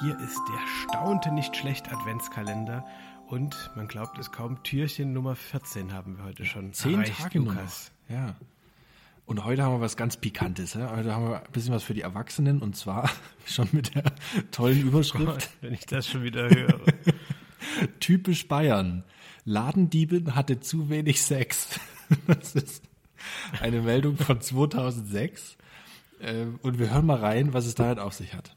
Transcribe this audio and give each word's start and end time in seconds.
Hier 0.00 0.18
ist 0.20 0.40
der 0.48 0.60
staunte 0.82 1.32
nicht 1.32 1.56
schlecht 1.56 1.90
Adventskalender 1.92 2.84
und 3.28 3.70
man 3.76 3.88
glaubt 3.88 4.18
es 4.18 4.30
kaum, 4.30 4.62
Türchen 4.62 5.12
Nummer 5.12 5.34
14 5.34 5.92
haben 5.92 6.18
wir 6.18 6.24
heute 6.24 6.44
schon. 6.44 6.72
Zehn 6.74 6.94
erreicht, 7.00 7.18
Tage 7.18 7.38
Lukas. 7.38 7.92
noch. 8.08 8.16
Ja. 8.16 8.36
Und 9.24 9.44
heute 9.44 9.62
haben 9.62 9.74
wir 9.76 9.80
was 9.80 9.96
ganz 9.96 10.18
Pikantes. 10.18 10.74
Ja? 10.74 10.94
Heute 10.94 11.14
haben 11.14 11.28
wir 11.28 11.38
ein 11.42 11.52
bisschen 11.52 11.72
was 11.74 11.82
für 11.82 11.94
die 11.94 12.02
Erwachsenen 12.02 12.60
und 12.60 12.76
zwar 12.76 13.10
schon 13.46 13.68
mit 13.72 13.94
der 13.94 14.04
tollen 14.50 14.82
Überschrift 14.82 15.24
Gott, 15.26 15.48
wenn 15.62 15.72
ich 15.72 15.86
das 15.86 16.06
schon 16.06 16.22
wieder 16.22 16.48
höre. 16.50 16.80
Typisch 18.00 18.46
Bayern. 18.48 19.02
Ladendiebin 19.44 20.34
hatte 20.34 20.60
zu 20.60 20.90
wenig 20.90 21.22
Sex. 21.22 21.80
Das 22.26 22.54
ist 22.54 22.84
eine 23.60 23.80
Meldung 23.80 24.16
von 24.16 24.40
2006. 24.40 25.56
Ähm, 26.20 26.58
Und 26.62 26.78
wir 26.78 26.90
hören 26.90 27.06
mal 27.06 27.18
rein, 27.18 27.52
was 27.54 27.66
es 27.66 27.74
damit 27.74 27.98
auf 27.98 28.12
sich 28.12 28.34
hat. 28.34 28.54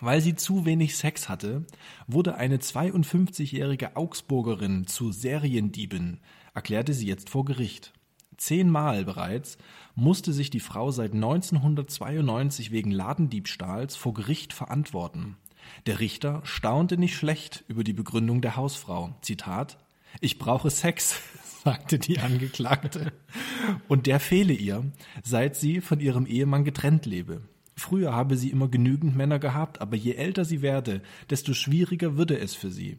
Weil 0.00 0.20
sie 0.20 0.34
zu 0.34 0.64
wenig 0.64 0.96
Sex 0.96 1.28
hatte, 1.28 1.64
wurde 2.06 2.34
eine 2.36 2.58
52-jährige 2.58 3.96
Augsburgerin 3.96 4.86
zu 4.86 5.12
Seriendiebin, 5.12 6.20
erklärte 6.52 6.94
sie 6.94 7.06
jetzt 7.06 7.30
vor 7.30 7.44
Gericht. 7.44 7.92
Zehnmal 8.36 9.04
bereits 9.04 9.58
musste 9.94 10.32
sich 10.32 10.50
die 10.50 10.60
Frau 10.60 10.90
seit 10.90 11.12
1992 11.12 12.72
wegen 12.72 12.90
Ladendiebstahls 12.90 13.96
vor 13.96 14.14
Gericht 14.14 14.52
verantworten. 14.52 15.36
Der 15.86 16.00
Richter 16.00 16.40
staunte 16.44 16.96
nicht 16.96 17.16
schlecht 17.16 17.64
über 17.68 17.84
die 17.84 17.92
Begründung 17.92 18.40
der 18.40 18.56
Hausfrau. 18.56 19.14
Zitat, 19.22 19.78
ich 20.20 20.38
brauche 20.38 20.70
Sex, 20.70 21.20
sagte 21.64 21.98
die 21.98 22.18
Angeklagte. 22.18 23.12
Und 23.88 24.06
der 24.06 24.20
fehle 24.20 24.52
ihr, 24.52 24.84
seit 25.22 25.56
sie 25.56 25.80
von 25.80 26.00
ihrem 26.00 26.26
Ehemann 26.26 26.64
getrennt 26.64 27.06
lebe. 27.06 27.42
Früher 27.76 28.12
habe 28.14 28.36
sie 28.36 28.50
immer 28.50 28.68
genügend 28.68 29.16
Männer 29.16 29.38
gehabt, 29.38 29.80
aber 29.80 29.96
je 29.96 30.12
älter 30.12 30.44
sie 30.44 30.62
werde, 30.62 31.02
desto 31.30 31.54
schwieriger 31.54 32.16
würde 32.16 32.38
es 32.38 32.54
für 32.54 32.70
sie. 32.70 32.96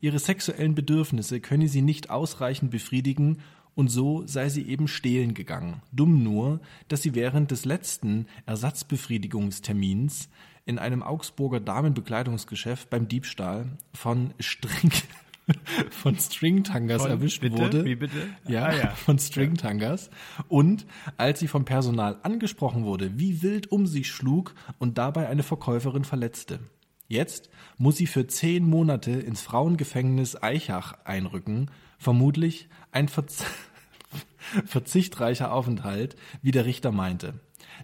Ihre 0.00 0.18
sexuellen 0.18 0.74
Bedürfnisse 0.74 1.40
könne 1.40 1.68
sie 1.68 1.82
nicht 1.82 2.10
ausreichend 2.10 2.70
befriedigen 2.70 3.38
und 3.74 3.88
so 3.88 4.26
sei 4.26 4.48
sie 4.48 4.68
eben 4.68 4.86
stehlen 4.86 5.34
gegangen. 5.34 5.82
Dumm 5.92 6.22
nur, 6.22 6.60
dass 6.88 7.02
sie 7.02 7.14
während 7.14 7.50
des 7.50 7.64
letzten 7.64 8.26
Ersatzbefriedigungstermins 8.46 10.28
in 10.64 10.78
einem 10.78 11.02
Augsburger 11.02 11.60
Damenbekleidungsgeschäft 11.60 12.90
beim 12.90 13.08
Diebstahl 13.08 13.66
von 13.92 14.34
String 14.38 14.92
von 15.90 16.18
Stringtangers 16.18 17.02
Von- 17.02 17.10
erwischt 17.10 17.40
bitte? 17.40 17.58
wurde. 17.58 17.84
Wie 17.84 17.96
bitte? 17.96 18.16
Ja, 18.46 18.66
Ah, 18.66 18.76
ja. 18.76 18.88
von 18.90 19.18
Stringtangers. 19.18 20.10
Und 20.48 20.86
als 21.16 21.40
sie 21.40 21.48
vom 21.48 21.64
Personal 21.64 22.18
angesprochen 22.22 22.84
wurde, 22.84 23.18
wie 23.18 23.42
wild 23.42 23.70
um 23.72 23.86
sich 23.86 24.10
schlug 24.10 24.54
und 24.78 24.98
dabei 24.98 25.28
eine 25.28 25.42
Verkäuferin 25.42 26.04
verletzte. 26.04 26.60
Jetzt 27.08 27.50
muss 27.76 27.96
sie 27.96 28.06
für 28.06 28.26
zehn 28.26 28.64
Monate 28.64 29.10
ins 29.10 29.42
Frauengefängnis 29.42 30.42
Eichach 30.42 30.94
einrücken, 31.04 31.70
vermutlich 31.98 32.68
ein 32.90 33.08
Verz 33.08 33.44
verzichtreicher 34.66 35.52
Aufenthalt, 35.52 36.16
wie 36.42 36.50
der 36.50 36.64
Richter 36.66 36.92
meinte, 36.92 37.34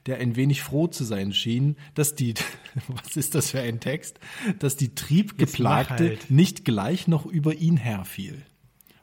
der 0.07 0.19
ein 0.19 0.37
wenig 0.37 0.63
froh 0.63 0.87
zu 0.87 1.05
sein 1.05 1.33
schien, 1.33 1.77
dass 1.95 2.15
die, 2.15 2.35
was 2.89 3.17
ist 3.17 3.35
das 3.35 3.51
für 3.51 3.61
ein 3.61 3.81
Text, 3.81 4.19
dass 4.59 4.77
die 4.77 4.95
Triebgeplagte 4.95 6.09
halt. 6.09 6.31
nicht 6.31 6.65
gleich 6.65 7.09
noch 7.09 7.27
über 7.27 7.55
ihn 7.55 7.77
herfiel. 7.77 8.43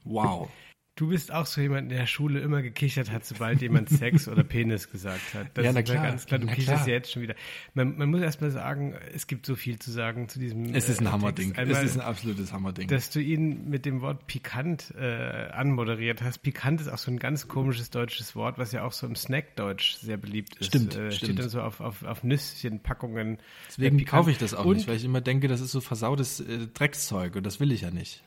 Wow. 0.03 0.50
Du 0.98 1.10
bist 1.10 1.30
auch 1.34 1.46
so 1.46 1.60
jemand, 1.60 1.92
der 1.92 1.98
in 1.98 2.02
der 2.04 2.08
Schule 2.08 2.40
immer 2.40 2.62
gekichert 2.62 3.12
hat, 3.12 3.26
sobald 3.26 3.62
jemand 3.62 3.90
Sex 4.00 4.30
oder 4.30 4.46
Penis 4.46 4.90
gesagt 4.90 5.34
hat. 5.34 5.48
Das 5.54 5.66
Ja, 5.66 5.74
na 5.74 5.82
klar. 5.82 6.02
ganz 6.06 6.26
klar. 6.26 6.40
Du 6.40 6.46
Na 6.48 6.54
kicherst 6.54 6.84
klar. 6.84 6.88
ja 6.88 6.94
jetzt 6.94 7.12
schon 7.12 7.22
wieder. 7.22 7.36
Man, 7.74 7.98
man 7.98 8.10
muss 8.10 8.22
erst 8.22 8.40
mal 8.40 8.50
sagen, 8.50 8.96
es 9.14 9.28
gibt 9.28 9.46
so 9.46 9.58
viel 9.58 9.78
zu 9.78 9.92
sagen 9.92 10.30
zu 10.30 10.40
diesem. 10.40 10.73
Es 10.73 10.88
ist 10.88 11.02
ein 11.02 11.08
äh, 11.08 11.10
Hammerding. 11.10 11.54
Einmal, 11.58 11.84
es 11.84 11.92
ist 11.92 11.98
ein 11.98 12.02
absolutes 12.05 12.54
Hammerding. 12.54 12.88
dass 12.88 13.10
du 13.10 13.20
ihn 13.20 13.70
mit 13.70 13.86
dem 13.86 14.00
Wort 14.00 14.26
pikant 14.28 14.94
äh, 14.98 15.50
anmoderiert 15.52 16.22
hast. 16.22 16.38
Pikant 16.44 16.80
ist 16.80 16.88
auch 16.88 16.98
so 16.98 17.11
ein 17.11 17.20
ganz 17.20 17.50
komisches 17.50 17.89
deutsches 17.89 18.34
Wort, 18.38 18.58
was 18.58 18.72
ja 18.72 18.86
auch 18.86 18.94
so 18.94 19.05
im 19.05 19.17
Snackdeutsch 19.17 19.95
sehr 19.95 20.16
beliebt 20.16 20.55
ist. 20.55 20.67
Stimmt, 20.67 20.95
äh, 20.95 21.11
Steht 21.11 21.26
stimmt. 21.26 21.39
dann 21.39 21.50
so 21.50 21.60
auf, 21.61 21.82
auf, 21.82 22.04
auf 22.04 22.23
Nüsschenpackungen. 22.23 23.39
Deswegen 23.67 24.00
Äh, 24.00 24.04
kaufe 24.05 24.32
ich 24.32 24.38
das 24.38 24.54
auch 24.54 24.64
Und 24.64 24.78
nicht, 24.78 24.88
weil 24.88 24.95
ich 24.95 25.04
immer 25.04 25.20
denke, 25.20 25.50
das 25.50 25.60
ist 25.60 25.72
so 25.73 25.82
versautes 25.82 26.39
äh, 26.39 26.67
Dreckszeug 26.73 27.36
und 27.36 27.45
das 27.45 27.60
will 27.60 27.73
ich 27.73 27.82
ja 27.82 27.92
nicht. 27.92 28.23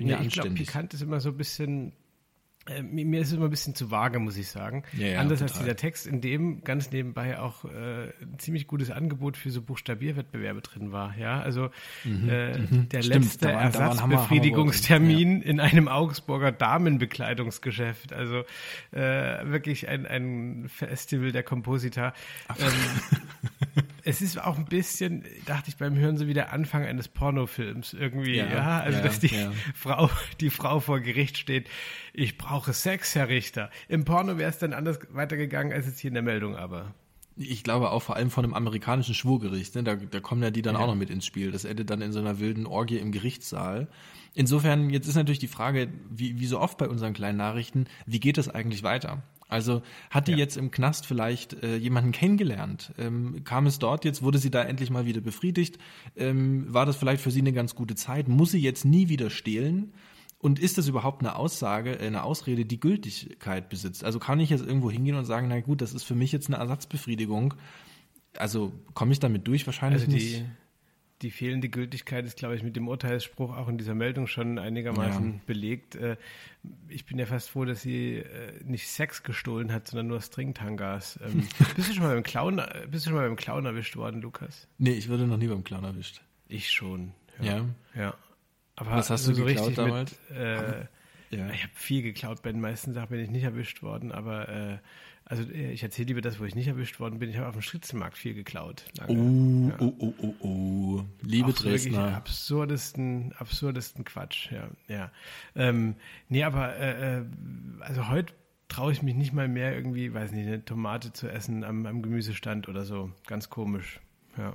Ich 0.00 0.06
bin 0.06 0.08
ja, 0.08 0.18
Ja, 0.18 0.24
ich 0.24 0.32
glaube, 0.32 0.50
pikant 0.50 0.94
ist 0.94 1.02
immer 1.02 1.20
so 1.20 1.28
ein 1.28 1.36
bisschen. 1.36 1.92
Äh, 2.66 2.82
mir 2.82 3.20
ist 3.22 3.28
es 3.28 3.32
immer 3.34 3.46
ein 3.46 3.50
bisschen 3.50 3.74
zu 3.74 3.90
vage, 3.90 4.18
muss 4.18 4.36
ich 4.36 4.48
sagen. 4.48 4.82
Ja, 4.96 5.06
ja, 5.06 5.20
Anders 5.20 5.40
als 5.40 5.52
total. 5.52 5.64
dieser 5.64 5.76
Text, 5.76 6.06
in 6.06 6.20
dem 6.20 6.62
ganz 6.62 6.90
nebenbei 6.90 7.38
auch 7.38 7.64
äh, 7.64 8.08
ein 8.22 8.38
ziemlich 8.38 8.66
gutes 8.66 8.90
Angebot 8.90 9.38
für 9.38 9.50
so 9.50 9.62
Buchstabierwettbewerbe 9.62 10.60
drin 10.60 10.92
war. 10.92 11.16
Ja, 11.16 11.40
also 11.40 11.66
äh, 11.66 11.70
der 12.04 12.58
Mhm, 12.58 12.86
Stimmt, 12.90 13.04
letzte 13.06 13.38
da 13.46 13.52
Hammer- 13.52 13.62
Ersatzbefriedigungstermin 13.62 15.40
in 15.40 15.58
einem 15.58 15.88
Augsburger 15.88 16.52
Damenbekleidungsgeschäft. 16.52 18.12
Also 18.12 18.44
äh, 18.92 18.98
wirklich 19.50 19.88
ein, 19.88 20.06
ein 20.06 20.68
Festival 20.68 21.32
der 21.32 21.42
Komposita. 21.42 22.12
Ähm, 22.58 22.66
es 24.04 24.22
ist 24.22 24.40
auch 24.40 24.58
ein 24.58 24.64
bisschen, 24.64 25.24
dachte 25.46 25.68
ich 25.68 25.76
beim 25.76 25.96
Hören, 25.96 26.16
so 26.16 26.26
wie 26.26 26.34
der 26.34 26.52
Anfang 26.52 26.84
eines 26.84 27.08
Pornofilms 27.08 27.92
irgendwie. 27.92 28.36
Ja, 28.36 28.46
Ja, 28.48 28.80
also 28.80 28.98
ja, 28.98 29.04
dass 29.04 29.20
die 29.20 29.34
ja. 29.34 29.52
Frau, 29.74 30.10
die 30.40 30.50
Frau 30.50 30.80
vor 30.80 31.00
Gericht 31.00 31.38
steht, 31.38 31.68
ich 32.12 32.38
brauche 32.38 32.72
Sex, 32.72 33.14
Herr 33.14 33.28
Richter. 33.28 33.70
Im 33.88 34.04
Porno 34.04 34.38
wäre 34.38 34.50
es 34.50 34.58
dann 34.58 34.72
anders 34.72 34.98
weitergegangen 35.10 35.72
als 35.72 35.86
jetzt 35.86 36.00
hier 36.00 36.08
in 36.08 36.14
der 36.14 36.22
Meldung, 36.22 36.56
aber. 36.56 36.94
Ich 37.36 37.64
glaube 37.64 37.90
auch 37.90 38.02
vor 38.02 38.16
allem 38.16 38.30
von 38.30 38.44
einem 38.44 38.54
amerikanischen 38.54 39.14
Schwurgericht. 39.14 39.74
Ne? 39.74 39.82
Da, 39.82 39.96
da 39.96 40.20
kommen 40.20 40.42
ja 40.42 40.50
die 40.50 40.62
dann 40.62 40.76
auch 40.76 40.86
noch 40.86 40.94
mit 40.94 41.08
ins 41.08 41.24
Spiel. 41.24 41.52
Das 41.52 41.64
endet 41.64 41.88
dann 41.88 42.02
in 42.02 42.12
so 42.12 42.18
einer 42.18 42.38
wilden 42.38 42.66
Orgie 42.66 42.98
im 42.98 43.12
Gerichtssaal. 43.12 43.88
Insofern, 44.34 44.90
jetzt 44.90 45.08
ist 45.08 45.14
natürlich 45.14 45.38
die 45.38 45.48
Frage, 45.48 45.88
wie, 46.10 46.38
wie 46.38 46.46
so 46.46 46.60
oft 46.60 46.76
bei 46.76 46.88
unseren 46.88 47.14
kleinen 47.14 47.38
Nachrichten, 47.38 47.86
wie 48.04 48.20
geht 48.20 48.36
das 48.36 48.48
eigentlich 48.48 48.82
weiter? 48.82 49.22
Also 49.50 49.82
hat 50.10 50.28
die 50.28 50.32
Ja. 50.32 50.38
jetzt 50.38 50.56
im 50.56 50.70
Knast 50.70 51.06
vielleicht 51.06 51.62
äh, 51.62 51.76
jemanden 51.76 52.12
kennengelernt? 52.12 52.92
Ähm, 52.98 53.42
kam 53.44 53.66
es 53.66 53.78
dort 53.78 54.04
jetzt, 54.04 54.22
wurde 54.22 54.38
sie 54.38 54.50
da 54.50 54.62
endlich 54.62 54.90
mal 54.90 55.06
wieder 55.06 55.20
befriedigt? 55.20 55.78
Ähm, 56.16 56.72
war 56.72 56.86
das 56.86 56.96
vielleicht 56.96 57.22
für 57.22 57.30
sie 57.30 57.40
eine 57.40 57.52
ganz 57.52 57.74
gute 57.74 57.94
Zeit? 57.96 58.28
Muss 58.28 58.52
sie 58.52 58.60
jetzt 58.60 58.84
nie 58.84 59.08
wieder 59.08 59.28
stehlen? 59.30 59.92
Und 60.38 60.58
ist 60.58 60.78
das 60.78 60.88
überhaupt 60.88 61.20
eine 61.20 61.36
Aussage, 61.36 61.98
äh, 62.00 62.06
eine 62.06 62.22
Ausrede, 62.22 62.64
die 62.64 62.80
Gültigkeit 62.80 63.68
besitzt? 63.68 64.04
Also 64.04 64.18
kann 64.18 64.40
ich 64.40 64.48
jetzt 64.50 64.64
irgendwo 64.64 64.90
hingehen 64.90 65.16
und 65.16 65.26
sagen, 65.26 65.48
na 65.48 65.60
gut, 65.60 65.82
das 65.82 65.92
ist 65.92 66.04
für 66.04 66.14
mich 66.14 66.32
jetzt 66.32 66.46
eine 66.48 66.56
Ersatzbefriedigung. 66.56 67.54
Also 68.38 68.72
komme 68.94 69.12
ich 69.12 69.18
damit 69.20 69.46
durch? 69.48 69.66
Wahrscheinlich 69.66 70.02
Also 70.02 70.12
nicht. 70.12 70.44
Die, 71.22 71.30
fehlende 71.30 71.68
Gültigkeit 71.68 72.24
ist, 72.24 72.36
glaube 72.38 72.56
ich, 72.56 72.62
mit 72.62 72.76
dem 72.76 72.88
Urteilsspruch 72.88 73.56
auch 73.56 73.68
in 73.68 73.78
dieser 73.78 73.94
Meldung 73.94 74.26
schon 74.26 74.58
einigermaßen 74.58 75.32
Ja. 75.34 75.40
belegt. 75.46 75.94
Äh, 75.96 76.16
Ich 76.88 77.06
bin 77.06 77.18
ja 77.18 77.26
fast 77.26 77.48
froh, 77.50 77.64
dass 77.64 77.82
sie 77.82 78.16
äh, 78.16 78.62
nicht 78.64 78.88
Sex 78.88 79.22
gestohlen 79.22 79.72
hat, 79.72 79.88
sondern 79.88 80.08
nur 80.08 80.20
Stringtangas. 80.20 81.18
Ähm, 81.24 81.46
Bist 81.76 81.88
du 81.90 81.94
schon 81.94 82.02
mal 82.02 82.14
beim 82.14 82.22
Clown, 82.22 82.60
bist 82.90 83.06
du 83.06 83.10
schon 83.10 83.18
mal 83.18 83.26
beim 83.26 83.36
Clown 83.36 83.64
erwischt 83.66 83.96
worden, 83.96 84.20
Lukas? 84.22 84.66
Nee, 84.78 84.92
ich 84.92 85.08
wurde 85.08 85.26
noch 85.26 85.36
nie 85.38 85.48
beim 85.48 85.64
Clown 85.64 85.84
erwischt. 85.84 86.20
Ich 86.48 86.70
schon. 86.70 87.12
Ja. 87.40 87.64
Ja. 87.94 88.14
Aber 88.76 88.90
Was 88.92 89.10
hast 89.10 89.26
du 89.28 89.34
so 89.34 89.44
geklaut 89.44 89.68
richtig 89.68 89.76
damals? 89.76 90.16
Mit, 90.30 90.38
äh, 90.38 90.84
Ja. 91.30 91.48
Ich 91.50 91.62
habe 91.62 91.72
viel 91.74 92.02
geklaut. 92.02 92.42
Bei 92.42 92.52
den 92.52 92.60
meisten 92.60 92.92
Sachen 92.92 93.10
bin 93.10 93.20
ich 93.20 93.30
nicht 93.30 93.44
erwischt 93.44 93.82
worden, 93.82 94.12
aber 94.12 94.48
äh, 94.48 94.78
also 95.24 95.44
äh, 95.44 95.70
ich 95.72 95.82
erzähle 95.82 96.08
lieber 96.08 96.20
das, 96.20 96.40
wo 96.40 96.44
ich 96.44 96.56
nicht 96.56 96.66
erwischt 96.66 96.98
worden 96.98 97.20
bin. 97.20 97.30
Ich 97.30 97.36
habe 97.36 97.46
auf 97.46 97.54
dem 97.54 97.62
Schritzenmarkt 97.62 98.18
viel 98.18 98.34
geklaut. 98.34 98.84
lange. 98.98 99.72
Oh, 99.78 99.94
oh, 99.98 100.12
oh, 100.18 100.34
oh, 100.40 100.46
oh. 100.46 101.04
Liebe 101.22 101.50
Auch 101.50 101.54
Dresdner. 101.54 102.16
absurdesten, 102.16 103.32
absurdesten 103.38 104.04
Quatsch, 104.04 104.50
ja, 104.50 104.68
ja. 104.88 105.12
Ähm, 105.54 105.94
nee, 106.28 106.42
aber 106.42 106.76
äh, 106.76 107.18
äh, 107.18 107.24
also 107.80 108.08
heute 108.08 108.34
traue 108.66 108.92
ich 108.92 109.02
mich 109.02 109.14
nicht 109.14 109.32
mal 109.32 109.46
mehr 109.46 109.74
irgendwie, 109.74 110.12
weiß 110.12 110.32
nicht, 110.32 110.46
eine 110.46 110.64
Tomate 110.64 111.12
zu 111.12 111.28
essen 111.28 111.62
am, 111.62 111.86
am 111.86 112.02
Gemüsestand 112.02 112.68
oder 112.68 112.84
so. 112.84 113.12
Ganz 113.26 113.50
komisch, 113.50 114.00
ja. 114.36 114.54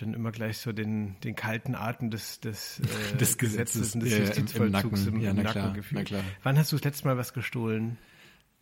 Dann 0.00 0.14
immer 0.14 0.32
gleich 0.32 0.58
so 0.58 0.72
den, 0.72 1.16
den 1.20 1.34
kalten 1.36 1.74
Atem 1.74 2.10
des, 2.10 2.40
des, 2.40 2.80
äh, 3.12 3.16
Des 3.18 3.36
Gesetzes, 3.38 3.94
und 3.94 4.00
des 4.02 4.10
ja, 4.12 4.16
im- 4.18 4.22
im 4.22 4.28
Justizvollzugs 4.28 5.00
Nacken. 5.04 5.14
im, 5.16 5.20
Ja, 5.20 5.30
im 5.30 5.36
na 5.36 5.42
Nacken 5.42 5.82
klar, 5.82 6.04
klar. 6.04 6.24
Wann 6.42 6.58
hast 6.58 6.72
du 6.72 6.76
das 6.76 6.84
letzte 6.84 7.06
Mal 7.06 7.16
was 7.18 7.32
gestohlen? 7.34 7.98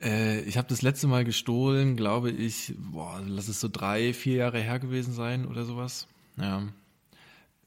Äh, 0.00 0.40
ich 0.42 0.56
habe 0.58 0.68
das 0.68 0.82
letzte 0.82 1.06
Mal 1.06 1.24
gestohlen, 1.24 1.96
glaube 1.96 2.30
ich, 2.30 2.74
boah, 2.78 3.20
lass 3.26 3.48
es 3.48 3.60
so 3.60 3.68
drei, 3.68 4.12
vier 4.14 4.36
Jahre 4.36 4.60
her 4.60 4.78
gewesen 4.78 5.12
sein 5.12 5.46
oder 5.46 5.64
sowas. 5.64 6.06
Ja. 6.36 6.62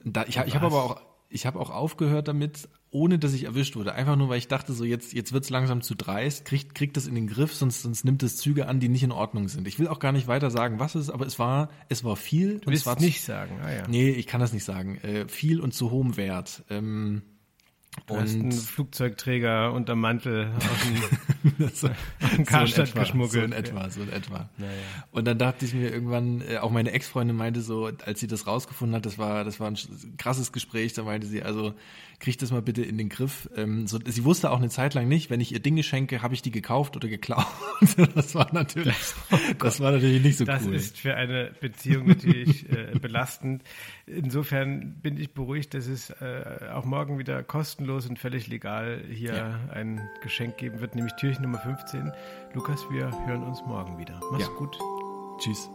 Da, 0.04 0.24
ich 0.24 0.38
ich 0.38 0.56
habe 0.56 0.66
aber 0.66 0.84
auch, 0.84 1.02
ich 1.32 1.46
habe 1.46 1.60
auch 1.60 1.70
aufgehört 1.70 2.28
damit, 2.28 2.70
ohne 2.90 3.18
dass 3.18 3.34
ich 3.34 3.46
erwischt 3.46 3.76
wurde. 3.76 3.94
Einfach 3.94 4.16
nur, 4.16 4.30
weil 4.30 4.38
ich 4.38 4.48
dachte, 4.48 4.74
so 4.74 4.84
jetzt, 4.84 5.14
jetzt 5.14 5.32
wird's 5.32 5.50
langsam 5.50 5.82
zu 5.82 5.96
dreist, 5.96 6.46
kriegt, 6.46 6.76
kriegt 6.76 6.98
das 6.98 7.08
in 7.08 7.16
den 7.16 7.28
Griff, 7.28 7.56
sonst, 7.56 7.82
sonst 7.82 8.04
nimmt 8.04 8.22
es 8.24 8.38
Züge 8.38 8.68
an, 8.68 8.80
die 8.80 8.90
nicht 8.90 9.04
in 9.04 9.12
Ordnung 9.12 9.48
sind. 9.48 9.68
Ich 9.68 9.80
will 9.80 9.88
auch 9.88 10.00
gar 10.00 10.12
nicht 10.12 10.28
weiter 10.28 10.52
sagen, 10.52 10.80
was 10.80 10.96
es 10.96 11.04
ist, 11.04 11.10
aber 11.10 11.26
es 11.26 11.40
war, 11.40 11.70
es 11.90 12.04
war 12.04 12.16
viel. 12.16 12.60
Du 12.60 12.70
willst 12.70 12.82
es 12.82 12.86
war 12.86 13.00
nicht 13.00 13.24
sagen, 13.24 13.60
ah 13.64 13.72
ja. 13.72 13.88
Nee, 13.88 14.10
ich 14.10 14.28
kann 14.28 14.42
das 14.42 14.54
nicht 14.54 14.66
sagen. 14.66 14.98
Äh, 14.98 15.28
viel 15.28 15.62
und 15.62 15.74
zu 15.74 15.90
hohem 15.92 16.18
Wert. 16.18 16.64
Ähm, 16.70 17.22
Du 18.08 18.16
hast 18.16 18.34
einen 18.36 18.46
Und 18.46 18.54
Flugzeugträger 18.54 19.74
unterm 19.74 20.00
Mantel 20.00 20.50
aus 20.58 20.64
dem, 21.60 21.70
so, 21.74 21.88
aus 21.88 22.32
dem 22.38 22.46
Karstadt 22.46 22.96
geschmuggelt. 22.96 23.32
So 23.34 23.40
in 23.42 23.52
etwa, 23.52 23.90
so 23.90 24.02
in 24.02 24.10
etwa. 24.10 24.50
Naja. 24.58 24.72
Und 25.12 25.26
dann 25.26 25.38
dachte 25.38 25.66
ich 25.66 25.74
mir 25.74 25.92
irgendwann, 25.92 26.42
äh, 26.42 26.58
auch 26.60 26.72
meine 26.72 26.92
Ex-Freundin 26.92 27.36
meinte 27.36 27.62
so, 27.62 27.92
als 28.06 28.22
sie 28.22 28.28
das 28.28 28.48
rausgefunden 28.48 28.96
hat, 28.96 29.06
das 29.06 29.18
war, 29.18 29.44
das 29.44 29.60
war 29.60 29.70
ein 29.70 29.78
krasses 30.18 30.54
Gespräch, 30.54 30.94
da 30.94 31.04
meinte 31.04 31.28
sie, 31.28 31.44
also 31.44 31.74
krieg 32.22 32.38
das 32.38 32.52
mal 32.52 32.62
bitte 32.62 32.84
in 32.84 32.98
den 32.98 33.10
Griff. 33.10 33.50
Ähm, 33.58 33.88
so, 33.88 34.00
sie 34.06 34.24
wusste 34.24 34.52
auch 34.52 34.60
eine 34.60 34.70
Zeit 34.70 34.94
lang 34.94 35.08
nicht, 35.08 35.30
wenn 35.30 35.42
ich 35.42 35.52
ihr 35.52 35.60
Dinge 35.60 35.84
schenke, 35.84 36.22
habe 36.22 36.34
ich 36.34 36.42
die 36.42 36.52
gekauft 36.52 36.96
oder 36.96 37.10
geklaut. 37.10 37.46
das 38.16 38.36
war 38.36 38.48
natürlich, 38.54 38.96
das 39.60 39.80
war 39.82 39.92
natürlich 39.92 40.24
nicht 40.24 40.38
so 40.38 40.46
Das 40.46 40.66
cool. 40.66 40.76
ist 40.76 40.98
für 40.98 41.16
eine 41.16 41.52
Beziehung 41.60 42.08
natürlich 42.08 42.70
äh, 42.72 42.98
belastend. 43.00 43.64
Insofern 44.06 44.94
bin 45.02 45.18
ich 45.18 45.34
beruhigt, 45.34 45.74
dass 45.74 45.88
es 45.88 46.12
äh, 46.12 46.70
auch 46.74 46.86
morgen 46.86 47.18
wieder 47.18 47.44
kostenlos 47.82 48.08
und 48.08 48.20
völlig 48.20 48.48
legal 48.48 49.04
hier 49.10 49.34
Ja. 49.36 49.60
ein 49.74 50.02
Geschenk 50.22 50.58
geben 50.58 50.80
wird, 50.82 50.96
nämlich 50.96 51.14
Türchen 51.16 51.44
Nummer 51.44 51.60
15. 51.60 52.12
Lukas, 52.54 52.80
wir 52.92 53.10
hören 53.28 53.44
uns 53.44 53.62
morgen 53.66 53.98
wieder. 53.98 54.20
Mach's 54.32 54.44
Ja. 54.48 54.54
gut. 54.58 54.78
Tschüss. 55.40 55.70